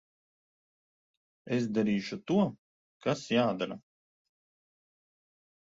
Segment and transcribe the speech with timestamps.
[1.57, 2.39] Es darīšu to,
[3.07, 3.79] kas jādara.